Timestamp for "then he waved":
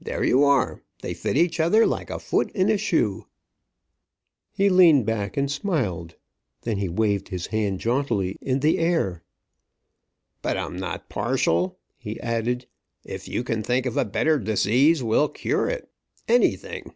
6.62-7.30